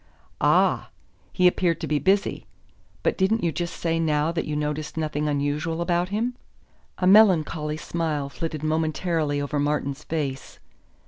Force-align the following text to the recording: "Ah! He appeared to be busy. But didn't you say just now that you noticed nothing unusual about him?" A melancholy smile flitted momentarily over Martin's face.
"Ah! 0.41 0.89
He 1.31 1.45
appeared 1.45 1.79
to 1.81 1.85
be 1.85 1.99
busy. 1.99 2.47
But 3.03 3.19
didn't 3.19 3.43
you 3.43 3.51
say 3.51 3.99
just 3.99 4.01
now 4.01 4.31
that 4.31 4.45
you 4.45 4.55
noticed 4.55 4.97
nothing 4.97 5.27
unusual 5.27 5.79
about 5.79 6.09
him?" 6.09 6.33
A 6.97 7.05
melancholy 7.05 7.77
smile 7.77 8.27
flitted 8.27 8.63
momentarily 8.63 9.39
over 9.39 9.59
Martin's 9.59 10.03
face. 10.03 10.57